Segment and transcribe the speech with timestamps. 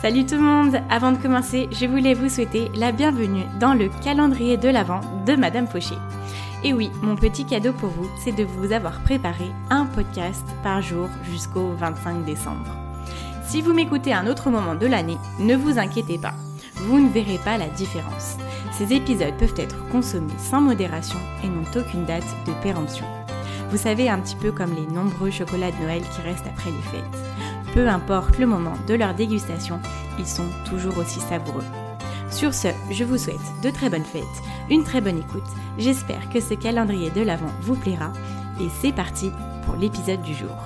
[0.00, 3.88] Salut tout le monde Avant de commencer, je voulais vous souhaiter la bienvenue dans le
[3.88, 5.96] calendrier de l'Avent de Madame Fauché.
[6.62, 10.82] Et oui, mon petit cadeau pour vous, c'est de vous avoir préparé un podcast par
[10.82, 12.76] jour jusqu'au 25 décembre.
[13.44, 16.34] Si vous m'écoutez à un autre moment de l'année, ne vous inquiétez pas,
[16.76, 18.36] vous ne verrez pas la différence.
[18.70, 23.04] Ces épisodes peuvent être consommés sans modération et n'ont aucune date de péremption.
[23.70, 26.82] Vous savez, un petit peu comme les nombreux chocolats de Noël qui restent après les
[26.82, 27.18] fêtes.
[27.74, 29.78] Peu importe le moment de leur dégustation,
[30.18, 31.64] ils sont toujours aussi savoureux.
[32.30, 34.22] Sur ce, je vous souhaite de très bonnes fêtes,
[34.70, 35.48] une très bonne écoute.
[35.78, 38.12] J'espère que ce calendrier de l'Avent vous plaira.
[38.60, 39.30] Et c'est parti
[39.64, 40.56] pour l'épisode du jour.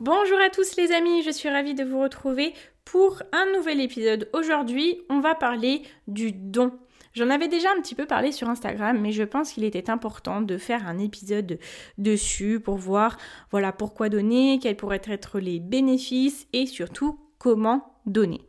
[0.00, 2.52] Bonjour à tous les amis, je suis ravie de vous retrouver
[2.84, 4.28] pour un nouvel épisode.
[4.32, 6.72] Aujourd'hui, on va parler du don.
[7.14, 10.40] J'en avais déjà un petit peu parlé sur Instagram, mais je pense qu'il était important
[10.40, 11.60] de faire un épisode
[11.96, 13.18] dessus pour voir
[13.52, 18.40] voilà pourquoi donner, quels pourraient être les bénéfices et surtout comment donner.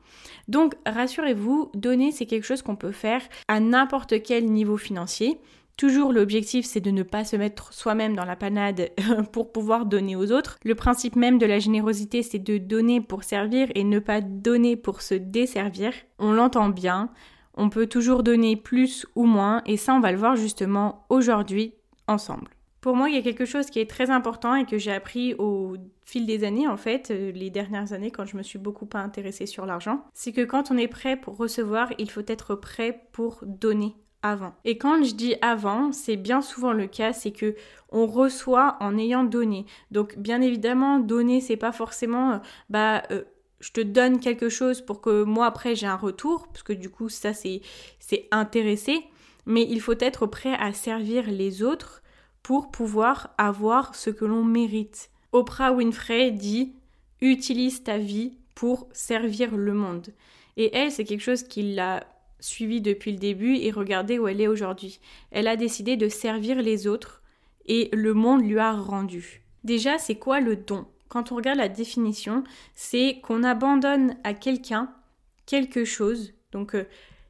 [0.47, 5.39] Donc rassurez-vous, donner c'est quelque chose qu'on peut faire à n'importe quel niveau financier.
[5.77, 8.89] Toujours l'objectif c'est de ne pas se mettre soi-même dans la panade
[9.31, 10.57] pour pouvoir donner aux autres.
[10.63, 14.75] Le principe même de la générosité c'est de donner pour servir et ne pas donner
[14.75, 15.93] pour se desservir.
[16.17, 17.11] On l'entend bien,
[17.55, 21.73] on peut toujours donner plus ou moins et ça on va le voir justement aujourd'hui
[22.07, 22.49] ensemble.
[22.81, 25.33] Pour moi, il y a quelque chose qui est très important et que j'ai appris
[25.39, 28.87] au fil des années, en fait, euh, les dernières années, quand je me suis beaucoup
[28.93, 33.07] intéressée sur l'argent, c'est que quand on est prêt pour recevoir, il faut être prêt
[33.11, 34.53] pour donner avant.
[34.65, 37.55] Et quand je dis avant, c'est bien souvent le cas, c'est que
[37.89, 39.65] on reçoit en ayant donné.
[39.91, 42.37] Donc bien évidemment, donner c'est pas forcément euh,
[42.69, 43.23] bah euh,
[43.59, 46.89] je te donne quelque chose pour que moi après j'ai un retour, parce que du
[46.89, 47.61] coup ça c'est
[48.31, 49.03] intéressé,
[49.45, 52.01] mais il faut être prêt à servir les autres
[52.43, 55.09] pour pouvoir avoir ce que l'on mérite.
[55.31, 56.73] Oprah Winfrey dit
[57.21, 60.07] utilise ta vie pour servir le monde.
[60.57, 62.05] Et elle, c'est quelque chose qui l'a
[62.39, 64.99] suivi depuis le début et regardez où elle est aujourd'hui.
[65.31, 67.21] Elle a décidé de servir les autres
[67.65, 69.41] et le monde lui a rendu.
[69.63, 70.85] Déjà, c'est quoi le don?
[71.09, 72.43] Quand on regarde la définition,
[72.73, 74.93] c'est qu'on abandonne à quelqu'un
[75.45, 76.85] quelque chose, donc euh,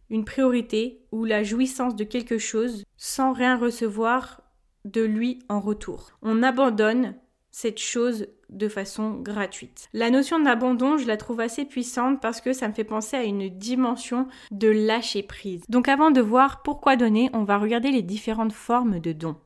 [0.10, 4.42] une priorité ou la jouissance de quelque chose sans rien recevoir
[4.86, 6.12] de lui en retour.
[6.22, 7.16] On abandonne
[7.52, 9.88] cette chose de façon gratuite.
[9.94, 13.24] La notion d'abandon, je la trouve assez puissante parce que ça me fait penser à
[13.24, 15.64] une dimension de lâcher prise.
[15.70, 19.38] Donc avant de voir pourquoi donner, on va regarder les différentes formes de dons.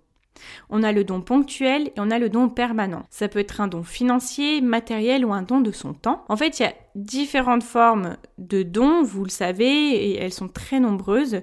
[0.70, 3.04] On a le don ponctuel et on a le don permanent.
[3.10, 6.24] Ça peut être un don financier, matériel ou un don de son temps.
[6.30, 10.48] En fait, il y a différentes formes de dons, vous le savez, et elles sont
[10.48, 11.42] très nombreuses.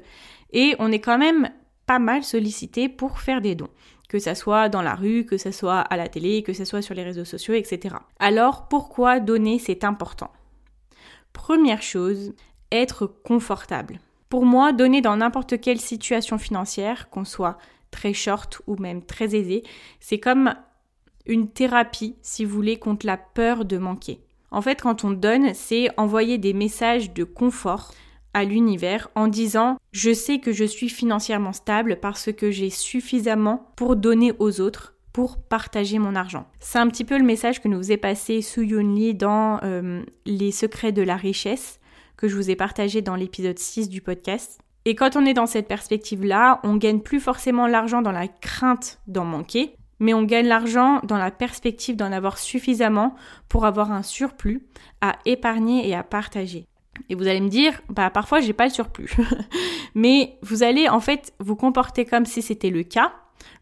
[0.52, 1.50] Et on est quand même
[1.86, 3.70] pas mal sollicité pour faire des dons
[4.08, 6.82] que ça soit dans la rue, que ça soit à la télé, que ça soit
[6.82, 7.96] sur les réseaux sociaux, etc.
[8.18, 10.30] Alors pourquoi donner c'est important
[11.32, 12.32] Première chose,
[12.72, 14.00] être confortable.
[14.28, 17.58] Pour moi, donner dans n'importe quelle situation financière, qu'on soit
[17.90, 19.62] très short ou même très aisé,
[20.00, 20.54] c'est comme
[21.26, 24.20] une thérapie, si vous voulez, contre la peur de manquer.
[24.50, 27.92] En fait, quand on donne, c'est envoyer des messages de confort,
[28.36, 33.72] à l'univers en disant je sais que je suis financièrement stable parce que j'ai suffisamment
[33.76, 36.46] pour donner aux autres pour partager mon argent.
[36.60, 40.50] C'est un petit peu le message que nous est passé Su Yun dans euh, Les
[40.50, 41.80] secrets de la richesse
[42.18, 44.60] que je vous ai partagé dans l'épisode 6 du podcast.
[44.86, 49.00] Et quand on est dans cette perspective-là, on gagne plus forcément l'argent dans la crainte
[49.08, 53.16] d'en manquer, mais on gagne l'argent dans la perspective d'en avoir suffisamment
[53.48, 54.62] pour avoir un surplus
[55.00, 56.66] à épargner et à partager.
[57.10, 59.10] Et vous allez me dire, bah parfois j'ai pas le surplus.
[59.96, 63.12] Mais vous allez en fait vous comporter comme si c'était le cas.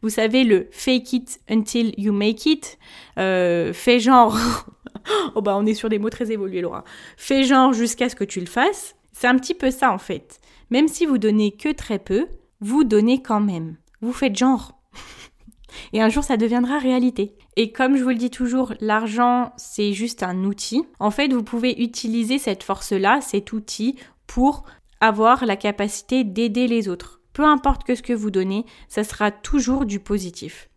[0.03, 2.79] Vous savez le fake it until you make it.
[3.19, 4.37] Euh, fais genre.
[5.35, 6.85] oh bah on est sur des mots très évolués Laura.
[7.17, 8.95] Fais genre jusqu'à ce que tu le fasses.
[9.13, 10.41] C'est un petit peu ça en fait.
[10.75, 12.27] Même si vous donnez que très peu,
[12.59, 13.77] vous donnez quand même.
[14.01, 14.83] Vous faites genre.
[15.93, 17.37] Et un jour, ça deviendra réalité.
[17.55, 20.83] Et comme je vous le dis toujours, l'argent, c'est juste un outil.
[20.99, 23.95] En fait, vous pouvez utiliser cette force-là, cet outil,
[24.27, 24.65] pour
[25.01, 27.21] avoir la capacité d'aider les autres.
[27.35, 30.71] Peu importe que ce que vous donnez, ça sera toujours du positif.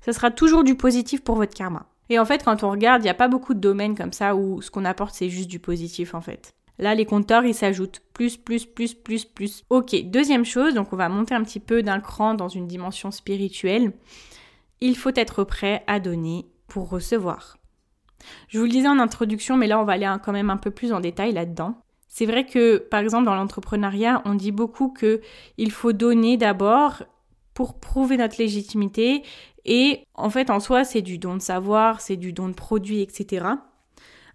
[0.00, 1.86] Ça sera toujours du positif pour votre karma.
[2.08, 4.36] Et en fait, quand on regarde, il n'y a pas beaucoup de domaines comme ça
[4.36, 6.54] où ce qu'on apporte, c'est juste du positif en fait.
[6.80, 8.00] Là, les compteurs, ils s'ajoutent.
[8.14, 9.64] Plus, plus, plus, plus, plus.
[9.68, 13.10] Ok, deuxième chose, donc on va monter un petit peu d'un cran dans une dimension
[13.10, 13.92] spirituelle.
[14.80, 17.58] Il faut être prêt à donner pour recevoir.
[18.48, 20.70] Je vous le disais en introduction, mais là, on va aller quand même un peu
[20.70, 21.74] plus en détail là-dedans.
[22.08, 25.20] C'est vrai que, par exemple, dans l'entrepreneuriat, on dit beaucoup que
[25.58, 27.02] il faut donner d'abord
[27.52, 29.22] pour prouver notre légitimité.
[29.66, 33.02] Et en fait, en soi, c'est du don de savoir, c'est du don de produit,
[33.02, 33.48] etc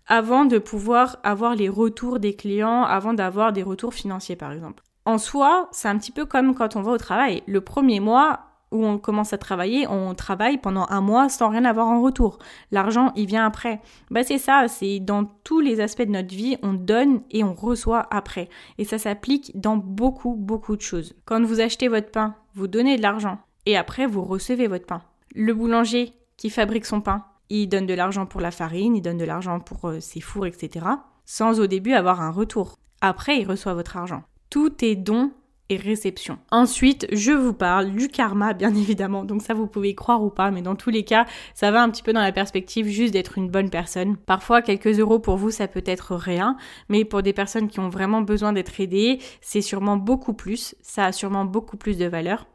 [0.08, 4.84] avant de pouvoir avoir les retours des clients, avant d'avoir des retours financiers par exemple.
[5.06, 7.44] En soi, c'est un petit peu comme quand on va au travail.
[7.46, 8.40] Le premier mois
[8.72, 12.40] où on commence à travailler, on travaille pendant un mois sans rien avoir en retour.
[12.72, 13.82] L'argent, il vient après.
[14.10, 17.54] Bah c'est ça, c'est dans tous les aspects de notre vie, on donne et on
[17.54, 18.50] reçoit après.
[18.78, 21.14] Et ça s'applique dans beaucoup, beaucoup de choses.
[21.26, 25.02] Quand vous achetez votre pain, vous donnez de l'argent et après vous recevez votre pain.
[25.34, 29.18] Le boulanger qui fabrique son pain, il donne de l'argent pour la farine, il donne
[29.18, 30.86] de l'argent pour euh, ses fours, etc.
[31.26, 32.78] Sans au début avoir un retour.
[33.02, 34.24] Après, il reçoit votre argent.
[34.50, 35.32] Tout est don
[35.70, 36.38] et réception.
[36.52, 39.24] Ensuite, je vous parle du karma, bien évidemment.
[39.24, 41.82] Donc ça, vous pouvez y croire ou pas, mais dans tous les cas, ça va
[41.82, 44.18] un petit peu dans la perspective juste d'être une bonne personne.
[44.18, 46.58] Parfois, quelques euros pour vous, ça peut être rien,
[46.90, 50.76] mais pour des personnes qui ont vraiment besoin d'être aidées, c'est sûrement beaucoup plus.
[50.82, 52.48] Ça a sûrement beaucoup plus de valeur.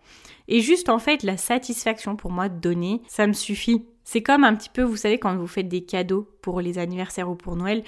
[0.48, 3.86] Et juste en fait, la satisfaction pour moi de donner, ça me suffit.
[4.04, 7.30] C'est comme un petit peu, vous savez, quand vous faites des cadeaux pour les anniversaires
[7.30, 7.84] ou pour Noël,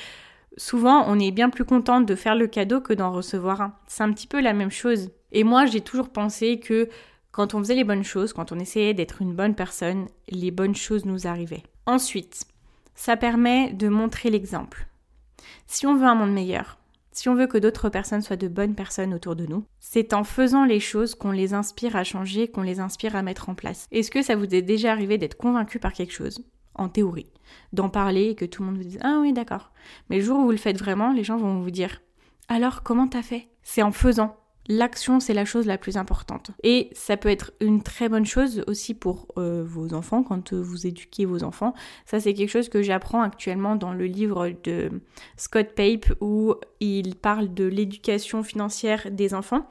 [0.57, 3.75] souvent on est bien plus contente de faire le cadeau que d'en recevoir un.
[3.87, 5.11] C'est un petit peu la même chose.
[5.33, 6.89] Et moi, j'ai toujours pensé que
[7.31, 10.77] quand on faisait les bonnes choses, quand on essayait d'être une bonne personne, les bonnes
[10.77, 11.63] choses nous arrivaient.
[11.87, 12.45] Ensuite,
[12.95, 14.87] ça permet de montrer l'exemple.
[15.67, 16.79] Si on veut un monde meilleur,
[17.13, 20.25] si on veut que d'autres personnes soient de bonnes personnes autour de nous, c'est en
[20.25, 23.87] faisant les choses qu'on les inspire à changer, qu'on les inspire à mettre en place.
[23.91, 26.45] Est-ce que ça vous est déjà arrivé d'être convaincu par quelque chose?
[26.75, 27.31] En théorie,
[27.73, 29.73] d'en parler et que tout le monde vous dise Ah oui, d'accord.
[30.09, 32.01] Mais le jour où vous le faites vraiment, les gens vont vous dire
[32.49, 33.49] Alors, comment t'as fait?
[33.63, 34.42] C'est en faisant.
[34.69, 36.53] L'action, c'est la chose la plus importante.
[36.63, 40.87] Et ça peut être une très bonne chose aussi pour euh, vos enfants, quand vous
[40.87, 41.75] éduquez vos enfants.
[42.07, 44.91] Ça, c'est quelque chose que j'apprends actuellement dans le livre de
[45.37, 49.69] Scott Pape où il parle de l'éducation financière des enfants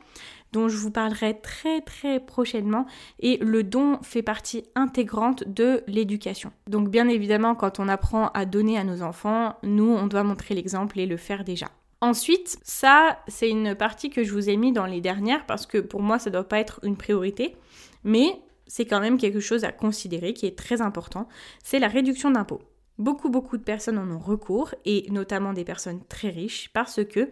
[0.51, 2.85] dont je vous parlerai très très prochainement
[3.19, 6.51] et le don fait partie intégrante de l'éducation.
[6.67, 10.55] Donc bien évidemment quand on apprend à donner à nos enfants, nous on doit montrer
[10.55, 11.67] l'exemple et le faire déjà.
[12.01, 15.77] Ensuite, ça, c'est une partie que je vous ai mis dans les dernières parce que
[15.77, 17.55] pour moi, ça ne doit pas être une priorité,
[18.03, 21.27] mais c'est quand même quelque chose à considérer qui est très important,
[21.63, 22.61] c'est la réduction d'impôts.
[22.97, 27.31] Beaucoup, beaucoup de personnes en ont recours, et notamment des personnes très riches, parce que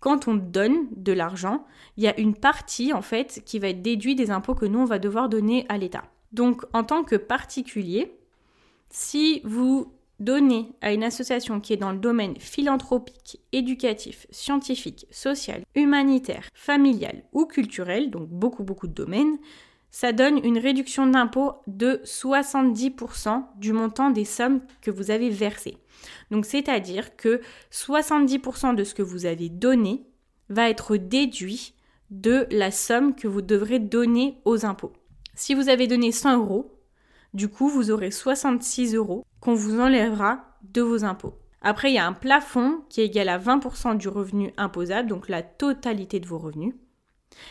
[0.00, 1.66] quand on donne de l'argent,
[1.96, 4.78] il y a une partie, en fait, qui va être déduite des impôts que nous,
[4.78, 6.04] on va devoir donner à l'État.
[6.32, 8.12] Donc, en tant que particulier,
[8.90, 15.62] si vous donner à une association qui est dans le domaine philanthropique, éducatif, scientifique, social,
[15.74, 19.38] humanitaire, familial ou culturel, donc beaucoup beaucoup de domaines,
[19.90, 25.78] ça donne une réduction d'impôt de 70% du montant des sommes que vous avez versées.
[26.30, 27.40] Donc c'est-à-dire que
[27.72, 30.06] 70% de ce que vous avez donné
[30.48, 31.74] va être déduit
[32.10, 34.92] de la somme que vous devrez donner aux impôts.
[35.34, 36.75] Si vous avez donné 100 euros,
[37.36, 40.40] du coup, vous aurez 66 euros qu'on vous enlèvera
[40.72, 41.34] de vos impôts.
[41.60, 45.28] Après, il y a un plafond qui est égal à 20% du revenu imposable, donc
[45.28, 46.74] la totalité de vos revenus.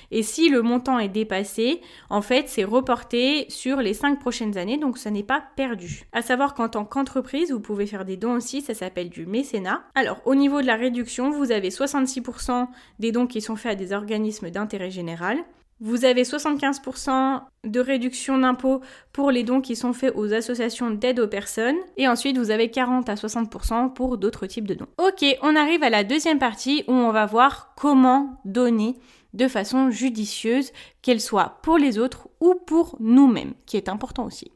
[0.09, 4.79] Et si le montant est dépassé, en fait, c'est reporté sur les 5 prochaines années,
[4.79, 6.05] donc ce n'est pas perdu.
[6.13, 9.83] À savoir qu'en tant qu'entreprise, vous pouvez faire des dons aussi, ça s'appelle du mécénat.
[9.93, 13.75] Alors, au niveau de la réduction, vous avez 66% des dons qui sont faits à
[13.75, 15.37] des organismes d'intérêt général,
[15.81, 21.19] vous avez 75% de réduction d'impôt pour les dons qui sont faits aux associations d'aide
[21.19, 21.75] aux personnes.
[21.97, 24.87] Et ensuite, vous avez 40 à 60% pour d'autres types de dons.
[24.97, 28.95] Ok, on arrive à la deuxième partie où on va voir comment donner
[29.33, 34.51] de façon judicieuse, qu'elle soit pour les autres ou pour nous-mêmes, qui est important aussi.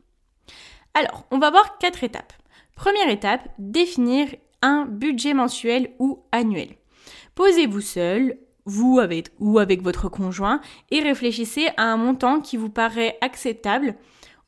[0.94, 2.34] Alors, on va voir quatre étapes.
[2.76, 4.30] Première étape, définir
[4.62, 6.78] un budget mensuel ou annuel.
[7.36, 10.62] Posez-vous seul, vous avec, ou avec votre conjoint,
[10.92, 13.96] et réfléchissez à un montant qui vous paraît acceptable,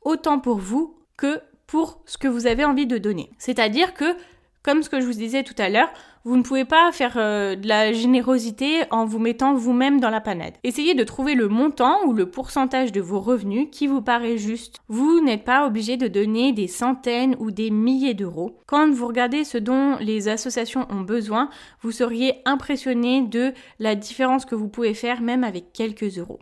[0.02, 3.32] autant pour vous que pour ce que vous avez envie de donner.
[3.38, 4.16] C'est-à-dire que,
[4.64, 5.90] comme ce que je vous disais tout à l'heure,
[6.24, 10.22] vous ne pouvez pas faire euh, de la générosité en vous mettant vous-même dans la
[10.22, 10.54] panade.
[10.64, 14.78] Essayez de trouver le montant ou le pourcentage de vos revenus qui vous paraît juste.
[14.88, 18.60] Vous n'êtes pas obligé de donner des centaines ou des milliers d'euros.
[18.68, 21.50] Quand vous regardez ce dont les associations ont besoin,
[21.82, 26.40] vous seriez impressionné de la différence que vous pouvez faire même avec quelques euros.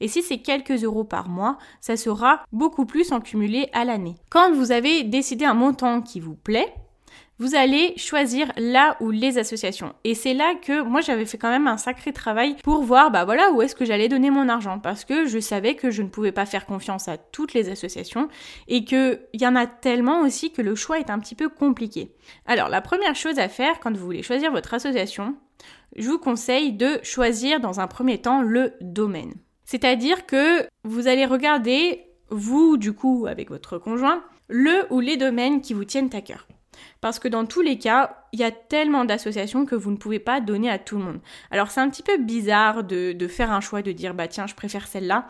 [0.00, 4.16] Et si c'est quelques euros par mois, ça sera beaucoup plus en cumulé à l'année.
[4.30, 6.72] Quand vous avez décidé un montant qui vous plaît,
[7.38, 9.92] vous allez choisir là ou les associations.
[10.04, 13.24] Et c'est là que moi j'avais fait quand même un sacré travail pour voir bah
[13.24, 16.08] voilà où est-ce que j'allais donner mon argent parce que je savais que je ne
[16.08, 18.28] pouvais pas faire confiance à toutes les associations
[18.68, 21.48] et que il y en a tellement aussi que le choix est un petit peu
[21.48, 22.12] compliqué.
[22.46, 25.34] Alors la première chose à faire quand vous voulez choisir votre association,
[25.96, 29.34] je vous conseille de choisir dans un premier temps le domaine.
[29.64, 35.60] C'est-à-dire que vous allez regarder vous du coup avec votre conjoint le ou les domaines
[35.60, 36.46] qui vous tiennent à cœur.
[37.00, 40.18] Parce que dans tous les cas, il y a tellement d'associations que vous ne pouvez
[40.18, 41.20] pas donner à tout le monde.
[41.50, 44.54] Alors c'est un petit peu bizarre de, faire un choix, de dire bah tiens, je
[44.54, 45.26] préfère celle-là.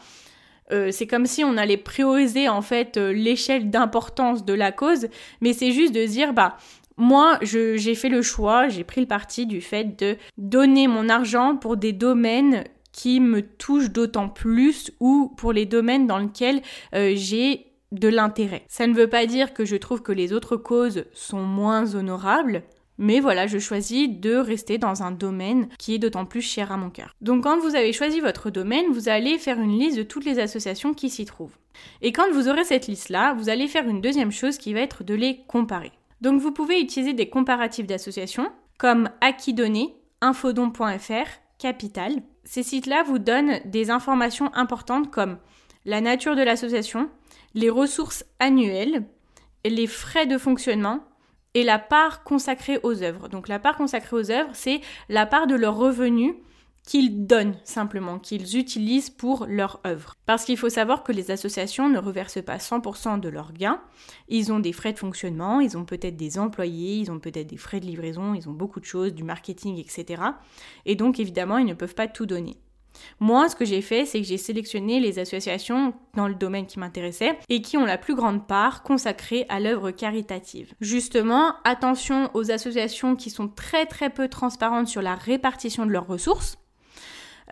[0.73, 5.09] Euh, c'est comme si on allait prioriser en fait euh, l'échelle d'importance de la cause,
[5.43, 6.57] mais c'est juste de dire bah
[6.97, 11.57] moi j'ai fait le choix, j'ai pris le parti du fait de donner mon argent
[11.57, 16.63] pour des domaines qui me touchent d'autant plus ou pour les domaines dans lesquels
[16.95, 18.65] euh, j'ai de l'intérêt.
[18.69, 22.63] Ça ne veut pas dire que je trouve que les autres causes sont moins honorables,
[22.99, 26.77] mais voilà, je choisis de rester dans un domaine qui est d'autant plus cher à
[26.77, 27.15] mon cœur.
[27.21, 30.39] Donc quand vous avez choisi votre domaine, vous allez faire une liste de toutes les
[30.39, 31.57] associations qui s'y trouvent.
[32.03, 35.03] Et quand vous aurez cette liste-là, vous allez faire une deuxième chose qui va être
[35.03, 35.93] de les comparer.
[36.21, 38.49] Donc vous pouvez utiliser des comparatifs d'associations
[38.79, 42.23] comme Aquidonné, Infodon.fr, Capital.
[42.45, 45.39] Ces sites-là vous donnent des informations importantes comme
[45.85, 47.11] la nature de l'association,
[47.55, 49.05] les ressources annuelles,
[49.65, 51.01] les frais de fonctionnement
[51.55, 53.29] et la part consacrée aux œuvres.
[53.29, 56.35] Donc la part consacrée aux œuvres, c'est la part de leurs revenus
[56.87, 60.15] qu'ils donnent simplement, qu'ils utilisent pour leur œuvre.
[60.27, 63.81] Parce qu'il faut savoir que les associations ne reversent pas 100% de leurs gains.
[64.29, 67.57] Ils ont des frais de fonctionnement, ils ont peut-être des employés, ils ont peut-être des
[67.57, 70.23] frais de livraison, ils ont beaucoup de choses, du marketing, etc.
[70.85, 72.59] Et donc évidemment, ils ne peuvent pas tout donner.
[73.21, 76.79] Moi, ce que j'ai fait, c'est que j'ai sélectionné les associations dans le domaine qui
[76.79, 80.73] m'intéressait et qui ont la plus grande part consacrée à l'œuvre caritative.
[80.81, 86.07] Justement, attention aux associations qui sont très très peu transparentes sur la répartition de leurs
[86.07, 86.59] ressources.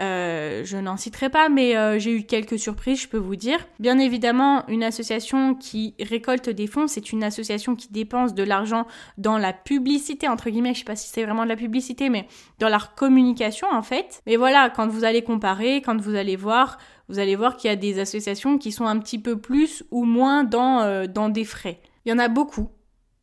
[0.01, 3.59] Euh, je n'en citerai pas, mais euh, j'ai eu quelques surprises, je peux vous dire.
[3.79, 8.87] Bien évidemment, une association qui récolte des fonds, c'est une association qui dépense de l'argent
[9.19, 12.27] dans la publicité, entre guillemets, je sais pas si c'est vraiment de la publicité, mais
[12.59, 14.23] dans la communication en fait.
[14.27, 17.73] Mais voilà, quand vous allez comparer, quand vous allez voir, vous allez voir qu'il y
[17.73, 21.45] a des associations qui sont un petit peu plus ou moins dans, euh, dans des
[21.45, 21.81] frais.
[22.05, 22.69] Il y en a beaucoup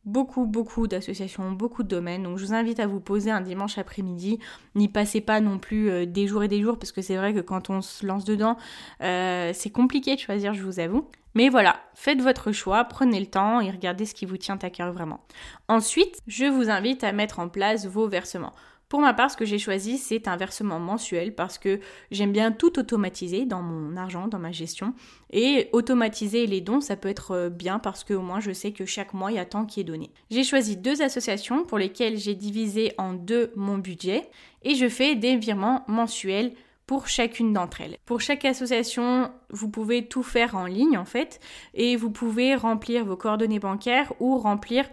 [0.04, 2.22] beaucoup, beaucoup d'associations, beaucoup de domaines.
[2.22, 4.38] Donc je vous invite à vous poser un dimanche après-midi.
[4.74, 7.34] N'y passez pas non plus euh, des jours et des jours parce que c'est vrai
[7.34, 8.56] que quand on se lance dedans,
[9.02, 11.08] euh, c'est compliqué de choisir, je vous avoue.
[11.34, 14.70] Mais voilà, faites votre choix, prenez le temps et regardez ce qui vous tient à
[14.70, 15.20] cœur vraiment.
[15.68, 18.52] Ensuite, je vous invite à mettre en place vos versements.
[18.90, 21.78] Pour ma part, ce que j'ai choisi, c'est un versement mensuel parce que
[22.10, 24.94] j'aime bien tout automatiser dans mon argent, dans ma gestion.
[25.32, 28.72] Et automatiser les dons, ça peut être euh, bien parce que au moins je sais
[28.72, 30.10] que chaque mois, il y a tant qui est donné.
[30.32, 34.28] J'ai choisi deux associations pour lesquelles j'ai divisé en deux mon budget
[34.64, 36.52] et je fais des virements mensuels
[36.90, 37.98] pour chacune d'entre elles.
[38.04, 41.38] Pour chaque association, vous pouvez tout faire en ligne en fait
[41.74, 44.86] et vous pouvez remplir vos coordonnées bancaires ou remplir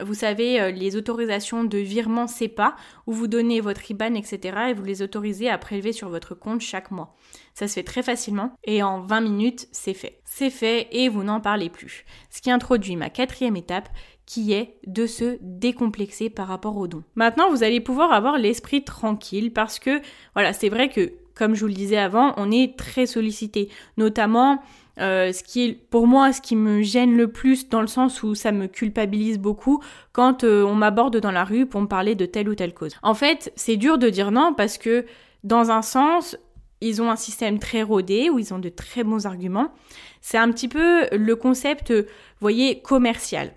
[0.00, 4.58] vous savez, euh, les autorisations de virement CEPA, où vous donnez votre IBAN, etc.
[4.70, 7.14] et vous les autorisez à prélever sur votre compte chaque mois.
[7.54, 10.20] Ça se fait très facilement et en 20 minutes, c'est fait.
[10.24, 12.04] C'est fait et vous n'en parlez plus.
[12.30, 13.90] Ce qui introduit ma quatrième étape,
[14.24, 17.04] qui est de se décomplexer par rapport aux dons.
[17.14, 20.00] Maintenant, vous allez pouvoir avoir l'esprit tranquille parce que,
[20.34, 23.68] voilà, c'est vrai que, comme je vous le disais avant, on est très sollicité,
[23.98, 24.62] notamment
[24.98, 28.22] euh, ce qui est pour moi ce qui me gêne le plus dans le sens
[28.22, 29.82] où ça me culpabilise beaucoup
[30.12, 32.92] quand euh, on m'aborde dans la rue pour me parler de telle ou telle cause.
[33.02, 35.06] En fait, c'est dur de dire non parce que
[35.44, 36.36] dans un sens,
[36.80, 39.72] ils ont un système très rodé où ils ont de très bons arguments.
[40.20, 42.04] C'est un petit peu le concept, vous
[42.40, 43.52] voyez, commercial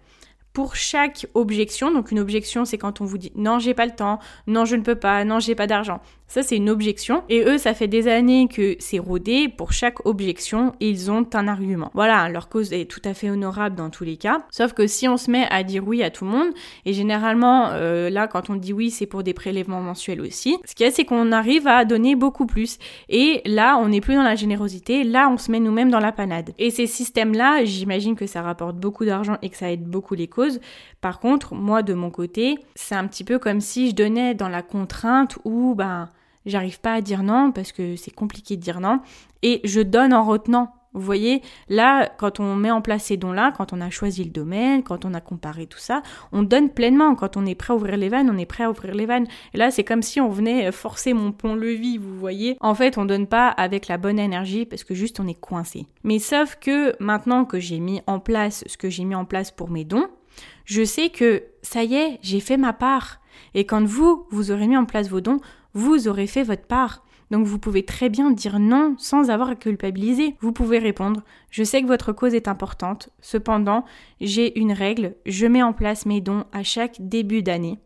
[0.55, 3.91] pour chaque objection, donc une objection c'est quand on vous dit non j'ai pas le
[3.91, 5.99] temps, non je ne peux pas, non j'ai pas d'argent.
[6.27, 7.23] Ça c'est une objection.
[7.29, 11.47] Et eux ça fait des années que c'est rodé, pour chaque objection ils ont un
[11.47, 11.91] argument.
[11.93, 15.07] Voilà, leur cause est tout à fait honorable dans tous les cas, sauf que si
[15.07, 16.49] on se met à dire oui à tout le monde,
[16.85, 20.75] et généralement euh, là quand on dit oui c'est pour des prélèvements mensuels aussi, ce
[20.75, 22.77] qu'il y a c'est qu'on arrive à donner beaucoup plus.
[23.09, 26.11] Et là on n'est plus dans la générosité, là on se met nous-mêmes dans la
[26.11, 26.53] panade.
[26.57, 30.15] Et ces systèmes là j'imagine que ça rapporte beaucoup d'argent et que ça aide beaucoup
[30.15, 30.59] les causes.
[31.01, 34.49] Par contre, moi de mon côté, c'est un petit peu comme si je donnais dans
[34.49, 36.09] la contrainte où ben
[36.45, 38.99] j'arrive pas à dire non parce que c'est compliqué de dire non
[39.41, 43.51] et je donne en retenant Vous voyez, là, quand on met en place ces dons-là,
[43.57, 47.15] quand on a choisi le domaine, quand on a comparé tout ça, on donne pleinement.
[47.15, 49.27] Quand on est prêt à ouvrir les vannes, on est prêt à ouvrir les vannes.
[49.53, 52.57] Là, c'est comme si on venait forcer mon pont-levis, vous voyez.
[52.61, 55.85] En fait, on donne pas avec la bonne énergie parce que juste on est coincé.
[56.03, 59.51] Mais sauf que maintenant que j'ai mis en place ce que j'ai mis en place
[59.51, 60.07] pour mes dons,
[60.63, 63.19] je sais que ça y est, j'ai fait ma part.
[63.53, 65.41] Et quand vous, vous aurez mis en place vos dons,
[65.75, 67.03] vous aurez fait votre part.
[67.31, 70.35] Donc vous pouvez très bien dire non sans avoir à culpabiliser.
[70.39, 73.85] Vous pouvez répondre Je sais que votre cause est importante, cependant,
[74.21, 77.79] j'ai une règle, je mets en place mes dons à chaque début d'année.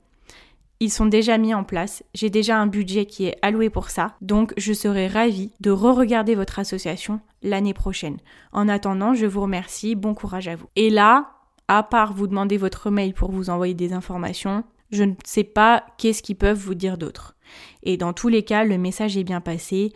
[0.82, 4.16] Ils sont déjà mis en place, j'ai déjà un budget qui est alloué pour ça,
[4.22, 8.18] donc je serai ravie de re-regarder votre association l'année prochaine.
[8.54, 10.68] En attendant, je vous remercie, bon courage à vous.
[10.78, 11.32] Et là,
[11.68, 15.86] à part vous demander votre mail pour vous envoyer des informations, je ne sais pas
[15.98, 17.36] qu'est-ce qu'ils peuvent vous dire d'autre.
[17.84, 19.94] Et dans tous les cas, le message est bien passé.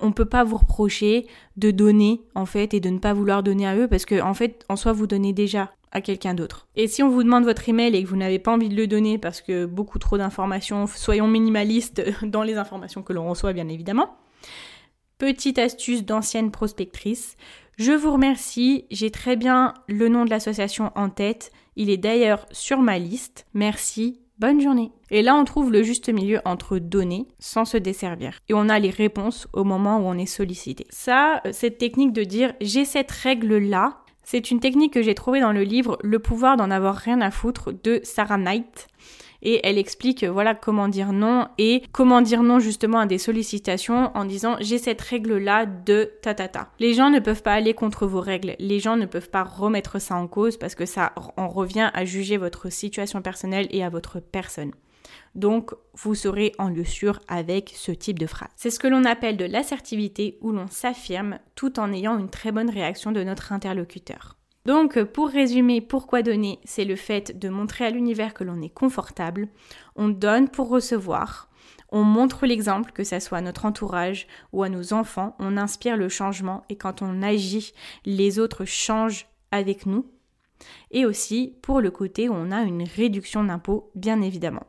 [0.00, 3.42] On ne peut pas vous reprocher de donner, en fait, et de ne pas vouloir
[3.42, 6.66] donner à eux, parce que, en fait, en soi, vous donnez déjà à quelqu'un d'autre.
[6.74, 8.86] Et si on vous demande votre email et que vous n'avez pas envie de le
[8.86, 13.68] donner parce que beaucoup trop d'informations, soyons minimalistes dans les informations que l'on reçoit, bien
[13.68, 14.16] évidemment.
[15.18, 17.36] Petite astuce d'ancienne prospectrice.
[17.76, 21.52] Je vous remercie, j'ai très bien le nom de l'association en tête.
[21.76, 23.46] Il est d'ailleurs sur ma liste.
[23.54, 24.90] Merci Bonne journée.
[25.12, 28.40] Et là, on trouve le juste milieu entre donner sans se desservir.
[28.48, 30.84] Et on a les réponses au moment où on est sollicité.
[30.90, 35.38] Ça, euh, cette technique de dire j'ai cette règle-là, c'est une technique que j'ai trouvée
[35.38, 38.88] dans le livre Le pouvoir d'en avoir rien à foutre de Sarah Knight
[39.42, 44.10] et elle explique voilà comment dire non et comment dire non justement à des sollicitations
[44.14, 46.70] en disant j'ai cette règle là de ta ta ta.
[46.78, 50.00] Les gens ne peuvent pas aller contre vos règles, les gens ne peuvent pas remettre
[50.00, 53.88] ça en cause parce que ça en revient à juger votre situation personnelle et à
[53.88, 54.72] votre personne.
[55.34, 58.50] Donc, vous serez en lieu sûr avec ce type de phrase.
[58.56, 62.52] C'est ce que l'on appelle de l'assertivité où l'on s'affirme tout en ayant une très
[62.52, 64.36] bonne réaction de notre interlocuteur.
[64.64, 68.72] Donc, pour résumer, pourquoi donner C'est le fait de montrer à l'univers que l'on est
[68.72, 69.48] confortable.
[69.96, 71.48] On donne pour recevoir.
[71.90, 75.36] On montre l'exemple, que ce soit à notre entourage ou à nos enfants.
[75.38, 77.74] On inspire le changement et quand on agit,
[78.06, 80.06] les autres changent avec nous.
[80.90, 84.66] Et aussi pour le côté où on a une réduction d'impôts, bien évidemment.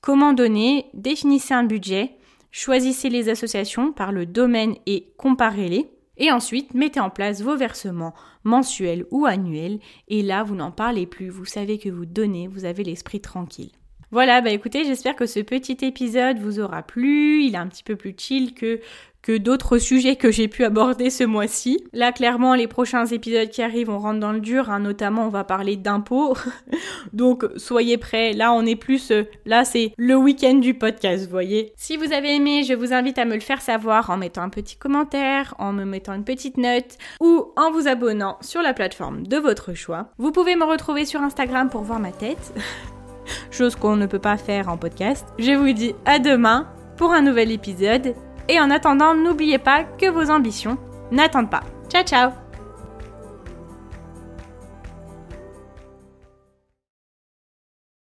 [0.00, 0.86] Comment donner?
[0.94, 2.16] Définissez un budget,
[2.50, 5.90] choisissez les associations par le domaine et comparez-les.
[6.18, 9.78] Et ensuite, mettez en place vos versements mensuels ou annuels.
[10.08, 11.30] Et là, vous n'en parlez plus.
[11.30, 13.70] Vous savez que vous donnez, vous avez l'esprit tranquille.
[14.10, 17.42] Voilà, bah écoutez, j'espère que ce petit épisode vous aura plu.
[17.42, 18.80] Il est un petit peu plus chill que
[19.28, 21.84] que d'autres sujets que j'ai pu aborder ce mois-ci.
[21.92, 24.78] Là, clairement, les prochains épisodes qui arrivent, on rentre dans le dur, hein.
[24.80, 26.34] notamment on va parler d'impôts.
[27.12, 28.32] Donc, soyez prêts.
[28.32, 29.10] Là, on est plus...
[29.10, 31.74] Euh, là, c'est le week-end du podcast, voyez.
[31.76, 34.48] Si vous avez aimé, je vous invite à me le faire savoir en mettant un
[34.48, 39.26] petit commentaire, en me mettant une petite note ou en vous abonnant sur la plateforme
[39.26, 40.08] de votre choix.
[40.16, 42.54] Vous pouvez me retrouver sur Instagram pour voir ma tête.
[43.50, 45.26] Chose qu'on ne peut pas faire en podcast.
[45.38, 48.14] Je vous dis à demain pour un nouvel épisode
[48.48, 50.78] et en attendant, n'oubliez pas que vos ambitions
[51.10, 51.62] n'attendent pas.
[51.90, 52.47] Ciao ciao